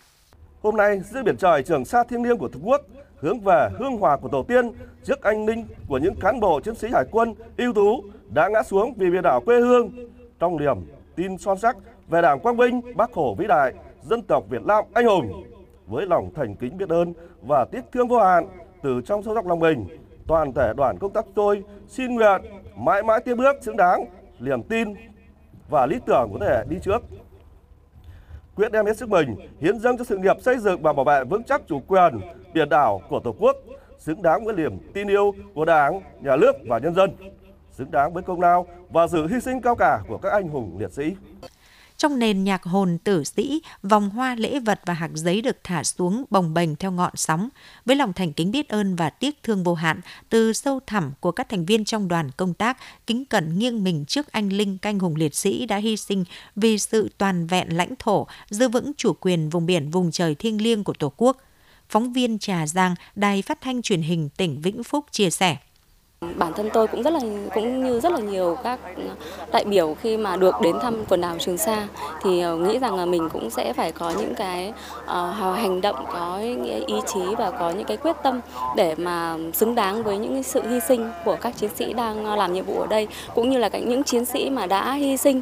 [0.61, 2.81] Hôm nay, giữa biển trời Trường Sa thiêng liêng của Tổ quốc,
[3.21, 4.71] hướng về hương hòa của tổ tiên
[5.03, 8.63] trước anh ninh của những cán bộ chiến sĩ hải quân ưu tú đã ngã
[8.63, 10.10] xuống vì biển đảo quê hương
[10.41, 10.77] trong niềm
[11.15, 11.77] tin son sắc
[12.07, 15.43] về Đảng Quang Vinh, Bác Hồ vĩ đại, dân tộc Việt Nam anh hùng.
[15.87, 18.47] Với lòng thành kính biết ơn và tiếc thương vô hạn
[18.81, 19.85] từ trong sâu sắc lòng mình,
[20.27, 22.41] toàn thể đoàn công tác tôi xin nguyện
[22.75, 24.05] mãi mãi tiếp bước xứng đáng
[24.39, 24.93] niềm tin
[25.69, 27.01] và lý tưởng của thế đi trước.
[28.55, 31.23] Quyết đem hết sức mình hiến dâng cho sự nghiệp xây dựng và bảo vệ
[31.23, 32.19] vững chắc chủ quyền
[32.53, 33.55] biển đảo của Tổ quốc,
[33.97, 37.15] xứng đáng với niềm tin yêu của Đảng, Nhà nước và nhân dân
[37.81, 40.77] xứng đáng với công lao và sự hy sinh cao cả của các anh hùng
[40.79, 41.03] liệt sĩ.
[41.97, 45.83] Trong nền nhạc hồn tử sĩ, vòng hoa lễ vật và hạt giấy được thả
[45.83, 47.49] xuống bồng bềnh theo ngọn sóng.
[47.85, 51.31] Với lòng thành kính biết ơn và tiếc thương vô hạn, từ sâu thẳm của
[51.31, 54.99] các thành viên trong đoàn công tác, kính cẩn nghiêng mình trước anh linh canh
[54.99, 56.23] hùng liệt sĩ đã hy sinh
[56.55, 60.61] vì sự toàn vẹn lãnh thổ, giữ vững chủ quyền vùng biển vùng trời thiêng
[60.61, 61.37] liêng của Tổ quốc.
[61.89, 65.57] Phóng viên Trà Giang, Đài Phát thanh Truyền hình tỉnh Vĩnh Phúc chia sẻ.
[66.35, 67.19] Bản thân tôi cũng rất là
[67.55, 68.79] cũng như rất là nhiều các
[69.51, 71.87] đại biểu khi mà được đến thăm quần đảo Trường Sa
[72.23, 76.05] thì ờ, nghĩ rằng là mình cũng sẽ phải có những cái uh, hành động
[76.13, 76.39] có
[76.87, 78.41] ý chí và có những cái quyết tâm
[78.75, 82.53] để mà xứng đáng với những sự hy sinh của các chiến sĩ đang làm
[82.53, 85.41] nhiệm vụ ở đây cũng như là những chiến sĩ mà đã hy sinh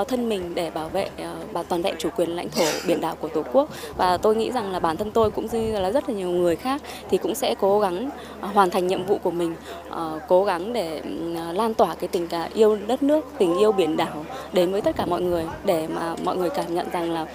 [0.00, 3.00] uh, thân mình để bảo vệ uh, và toàn vẹn chủ quyền lãnh thổ biển
[3.00, 3.68] đảo của Tổ quốc.
[3.96, 6.56] Và tôi nghĩ rằng là bản thân tôi cũng như là rất là nhiều người
[6.56, 9.54] khác thì cũng sẽ cố gắng uh, hoàn thành nhiệm vụ của mình
[9.88, 13.72] uh, cố gắng để ừ, lan tỏa cái tình cảm yêu đất nước, tình yêu
[13.72, 17.12] biển đảo đến với tất cả mọi người để mà mọi người cảm nhận rằng
[17.12, 17.26] là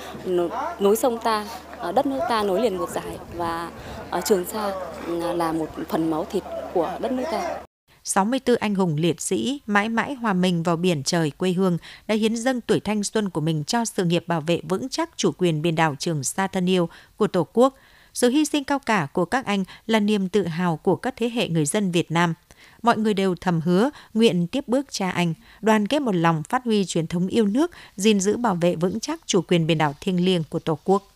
[0.80, 1.46] núi sông ta,
[1.78, 3.70] ờ, đất nước ta nối liền một dài và
[4.10, 4.72] ở Trường Sa
[5.08, 6.44] ừ, là một phần máu thịt
[6.74, 7.58] của đất nước ta.
[8.04, 12.16] 64 anh hùng liệt sĩ mãi mãi hòa mình vào biển trời quê hương đã
[12.16, 15.32] hiến dâng tuổi thanh xuân của mình cho sự nghiệp bảo vệ vững chắc chủ
[15.38, 17.74] quyền biển đảo Trường Sa thân yêu của Tổ quốc,
[18.16, 21.30] Sự hy sinh cao cả của các anh là niềm tự hào của các thế
[21.30, 22.34] hệ người dân Việt Nam.
[22.86, 26.62] Mọi người đều thầm hứa nguyện tiếp bước cha anh, đoàn kết một lòng phát
[26.66, 29.96] huy truyền thống yêu nước, gìn giữ bảo vệ vững chắc chủ quyền biển đảo
[30.02, 31.12] thiêng liêng của Tổ quốc.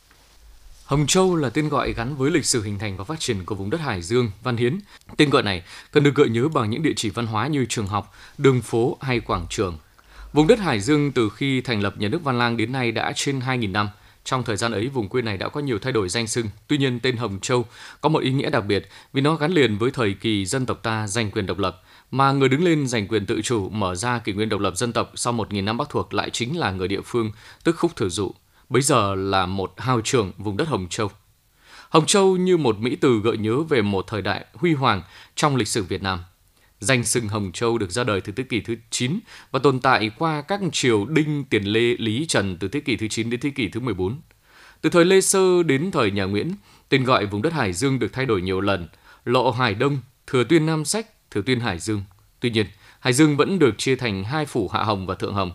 [0.85, 3.55] Hồng Châu là tên gọi gắn với lịch sử hình thành và phát triển của
[3.55, 4.79] vùng đất Hải Dương, Văn Hiến.
[5.17, 7.87] Tên gọi này cần được gợi nhớ bằng những địa chỉ văn hóa như trường
[7.87, 9.77] học, đường phố hay quảng trường.
[10.33, 13.13] Vùng đất Hải Dương từ khi thành lập nhà nước Văn Lang đến nay đã
[13.15, 13.89] trên 2.000 năm.
[14.23, 16.45] Trong thời gian ấy, vùng quê này đã có nhiều thay đổi danh xưng.
[16.67, 17.65] Tuy nhiên, tên Hồng Châu
[18.01, 20.83] có một ý nghĩa đặc biệt vì nó gắn liền với thời kỳ dân tộc
[20.83, 24.19] ta giành quyền độc lập, mà người đứng lên giành quyền tự chủ mở ra
[24.19, 26.87] kỷ nguyên độc lập dân tộc sau 1.000 năm Bắc thuộc lại chính là người
[26.87, 27.31] địa phương,
[27.63, 28.31] tức Khúc Thừa Dụ
[28.69, 31.11] bấy giờ là một hào trưởng vùng đất Hồng Châu.
[31.89, 35.01] Hồng Châu như một mỹ từ gợi nhớ về một thời đại huy hoàng
[35.35, 36.19] trong lịch sử Việt Nam.
[36.79, 39.19] Danh sừng Hồng Châu được ra đời từ thế kỷ thứ 9
[39.51, 43.07] và tồn tại qua các triều Đinh, Tiền Lê, Lý, Trần từ thế kỷ thứ
[43.07, 44.21] 9 đến thế kỷ thứ 14.
[44.81, 46.53] Từ thời Lê Sơ đến thời nhà Nguyễn,
[46.89, 48.87] tên gọi vùng đất Hải Dương được thay đổi nhiều lần,
[49.25, 52.03] Lộ Hải Đông, Thừa Tuyên Nam Sách, Thừa Tuyên Hải Dương.
[52.39, 52.65] Tuy nhiên,
[52.99, 55.51] Hải Dương vẫn được chia thành hai phủ Hạ Hồng và Thượng Hồng.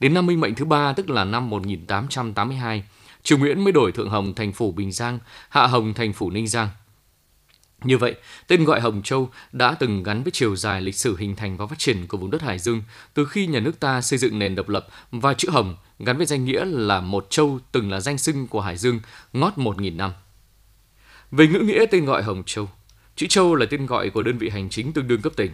[0.00, 2.84] Đến năm minh mệnh thứ ba tức là năm 1882,
[3.22, 6.46] Triều Nguyễn mới đổi Thượng Hồng thành phủ Bình Giang, Hạ Hồng thành phủ Ninh
[6.46, 6.68] Giang.
[7.84, 8.14] Như vậy,
[8.46, 11.66] tên gọi Hồng Châu đã từng gắn với chiều dài lịch sử hình thành và
[11.66, 12.82] phát triển của vùng đất Hải Dương
[13.14, 16.26] từ khi nhà nước ta xây dựng nền độc lập và chữ Hồng gắn với
[16.26, 19.00] danh nghĩa là một châu từng là danh xưng của Hải Dương
[19.32, 20.12] ngót 1.000 năm.
[21.30, 22.68] Về ngữ nghĩa tên gọi Hồng Châu,
[23.16, 25.52] chữ Châu là tên gọi của đơn vị hành chính tương đương cấp tỉnh.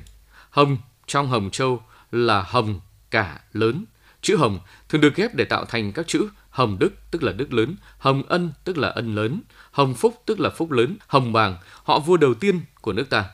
[0.50, 3.84] Hồng trong Hồng Châu là Hồng cả lớn,
[4.22, 7.52] Chữ Hồng thường được ghép để tạo thành các chữ Hồng Đức tức là Đức
[7.52, 9.40] lớn, Hồng Ân tức là Ân lớn,
[9.70, 13.24] Hồng Phúc tức là Phúc lớn, Hồng Bàng, họ vua đầu tiên của nước ta.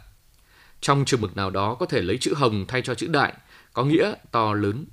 [0.80, 3.32] Trong trường mực nào đó có thể lấy chữ Hồng thay cho chữ Đại,
[3.72, 4.84] có nghĩa to lớn.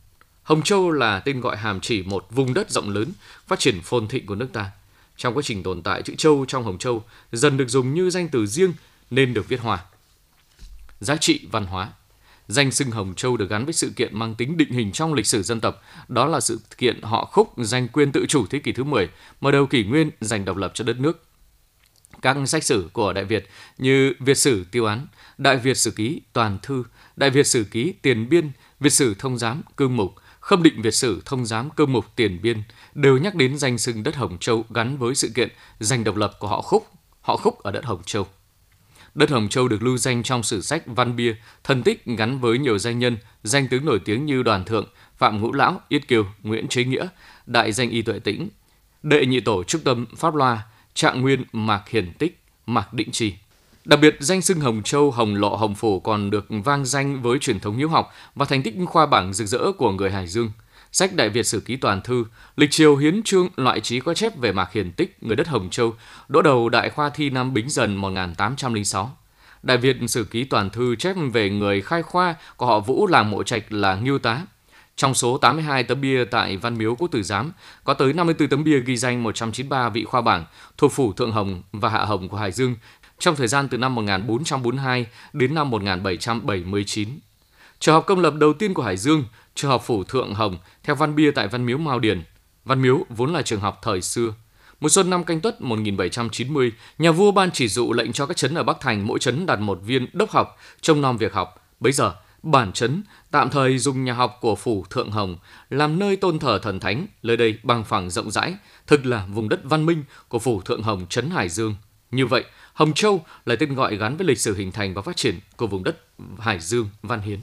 [0.44, 3.12] Hồng Châu là tên gọi hàm chỉ một vùng đất rộng lớn,
[3.48, 4.72] phát triển phồn thịnh của nước ta.
[5.18, 8.30] Trong quá trình tồn tại chữ Châu trong Hồng Châu dần được dùng như danh
[8.30, 8.74] từ riêng
[9.10, 9.86] nên được viết hòa.
[11.00, 11.90] Giá trị văn hóa
[12.48, 15.26] Danh xưng Hồng Châu được gắn với sự kiện mang tính định hình trong lịch
[15.26, 18.72] sử dân tộc, đó là sự kiện họ Khúc giành quyền tự chủ thế kỷ
[18.72, 19.10] thứ 10,
[19.42, 21.24] mở đầu kỷ nguyên giành độc lập cho đất nước.
[22.22, 26.22] Các sách sử của Đại Việt như Việt sử Tiêu Án, Đại Việt sử ký
[26.34, 26.84] Toàn thư,
[27.16, 30.94] Đại Việt sử ký Tiền Biên, Việt sử Thông giám Cương mục, Khâm định Việt
[30.94, 32.64] sử Thông giám Cương mục Tiền Biên
[32.96, 35.50] đều nhắc đến danh xưng đất Hồng Châu gắn với sự kiện
[35.80, 36.88] giành độc lập của họ Khúc,
[37.22, 38.28] họ Khúc ở đất Hồng Châu.
[39.16, 42.58] Đất Hồng Châu được lưu danh trong sử sách Văn Bia, thân tích gắn với
[42.58, 44.86] nhiều danh nhân, danh tướng nổi tiếng như Đoàn Thượng,
[45.18, 47.08] Phạm Ngũ Lão, Yết Kiều, Nguyễn Chế Nghĩa,
[47.46, 48.50] đại danh Y Tuệ Tĩnh,
[49.04, 53.34] đệ nhị tổ Trúc Tâm, Pháp Loa, Trạng Nguyên, Mạc Hiển Tích, Mạc Định Trì.
[53.86, 57.40] Đặc biệt, danh xưng Hồng Châu, Hồng Lộ, Hồng Phủ còn được vang danh với
[57.40, 60.52] truyền thống hiếu học và thành tích khoa bảng rực rỡ của người Hải Dương–
[60.94, 62.26] Sách Đại Việt Sử Ký Toàn Thư,
[62.58, 65.70] Lịch Triều Hiến Trương loại trí có chép về Mạc Hiền Tích, người đất Hồng
[65.70, 65.94] Châu,
[66.28, 69.18] đỗ đầu Đại Khoa Thi năm Bính Dần 1806.
[69.64, 73.32] Đại Việt Sử Ký Toàn Thư chép về người khai khoa của họ Vũ làng
[73.32, 74.42] Mộ Trạch là Ngưu Tá.
[74.96, 77.52] Trong số 82 tấm bia tại Văn Miếu Quốc Tử Giám,
[77.84, 80.46] có tới 54 tấm bia ghi danh 193 vị khoa bảng
[80.78, 82.76] thuộc phủ Thượng Hồng và Hạ Hồng của Hải Dương
[83.20, 87.10] trong thời gian từ năm 1442 đến năm 1779.
[87.82, 89.24] Trường học công lập đầu tiên của Hải Dương
[89.56, 92.24] trường học phủ Thượng Hồng theo văn bia tại Văn Miếu Mao Điền.
[92.66, 94.34] Văn Miếu vốn là trường học thời xưa.
[94.80, 98.56] Một xuân năm canh tuất 1790, nhà vua ban chỉ dụ lệnh cho các trấn
[98.56, 101.68] ở Bắc Thành mỗi trấn đặt một viên đốc học, trông nom việc học.
[101.80, 105.38] Bấy giờ, bản trấn tạm thời dùng nhà học của phủ Thượng Hồng
[105.70, 108.56] làm nơi tôn thờ thần thánh, nơi đây bằng phẳng rộng rãi,
[108.88, 111.76] thực là vùng đất văn minh của phủ Thượng Hồng trấn Hải Dương.
[112.12, 115.16] Như vậy, Hồng Châu là tên gọi gắn với lịch sử hình thành và phát
[115.16, 115.98] triển của vùng đất
[116.40, 117.40] Hải Dương Văn Hiến.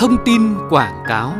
[0.00, 1.34] Thông tin quảng cáo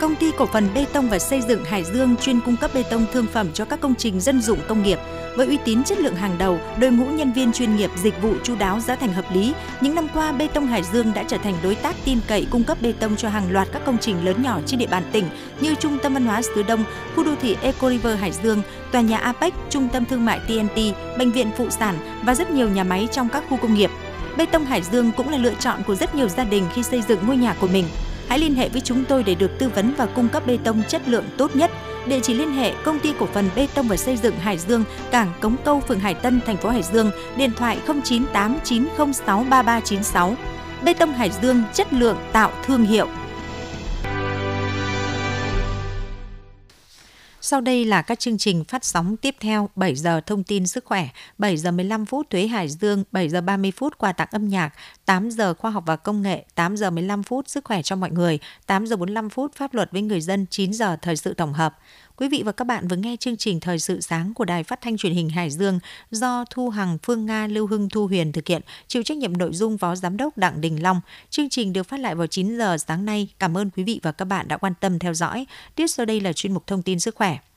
[0.00, 2.82] Công ty cổ phần bê tông và xây dựng Hải Dương chuyên cung cấp bê
[2.90, 4.98] tông thương phẩm cho các công trình dân dụng công nghiệp
[5.36, 8.34] với uy tín chất lượng hàng đầu, đội ngũ nhân viên chuyên nghiệp, dịch vụ
[8.42, 9.54] chu đáo, giá thành hợp lý.
[9.80, 12.64] Những năm qua, Bê tông Hải Dương đã trở thành đối tác tin cậy cung
[12.64, 15.24] cấp bê tông cho hàng loạt các công trình lớn nhỏ trên địa bàn tỉnh
[15.60, 16.84] như Trung tâm Văn hóa Sứ Đông,
[17.16, 18.62] khu đô thị Eco River Hải Dương,
[18.92, 20.76] tòa nhà Apec, Trung tâm Thương mại TNT,
[21.18, 23.90] bệnh viện phụ sản và rất nhiều nhà máy trong các khu công nghiệp.
[24.36, 27.02] Bê tông Hải Dương cũng là lựa chọn của rất nhiều gia đình khi xây
[27.08, 27.84] dựng ngôi nhà của mình.
[28.28, 30.82] Hãy liên hệ với chúng tôi để được tư vấn và cung cấp bê tông
[30.88, 31.70] chất lượng tốt nhất.
[32.06, 34.84] Địa chỉ liên hệ công ty cổ phần bê tông và xây dựng Hải Dương,
[35.10, 40.34] cảng Cống Câu, phường Hải Tân, thành phố Hải Dương, điện thoại 0989063396.
[40.84, 43.08] Bê tông Hải Dương chất lượng tạo thương hiệu.
[47.52, 50.84] Sau đây là các chương trình phát sóng tiếp theo 7 giờ thông tin sức
[50.84, 54.48] khỏe, 7 giờ 15 phút Thuế Hải Dương, 7 giờ 30 phút quà tặng âm
[54.48, 54.72] nhạc,
[55.04, 58.10] 8 giờ khoa học và công nghệ, 8 giờ 15 phút sức khỏe cho mọi
[58.10, 61.52] người, 8 giờ 45 phút pháp luật với người dân, 9 giờ thời sự tổng
[61.52, 61.78] hợp.
[62.22, 64.80] Quý vị và các bạn vừa nghe chương trình Thời sự sáng của Đài Phát
[64.80, 65.78] thanh Truyền hình Hải Dương
[66.10, 69.52] do Thu Hằng, Phương Nga, Lưu Hưng, Thu Huyền thực hiện, chịu trách nhiệm nội
[69.52, 71.00] dung Phó Giám đốc Đặng Đình Long.
[71.30, 73.28] Chương trình được phát lại vào 9 giờ sáng nay.
[73.38, 75.46] Cảm ơn quý vị và các bạn đã quan tâm theo dõi.
[75.74, 77.38] Tiếp sau đây là chuyên mục thông tin sức khỏe.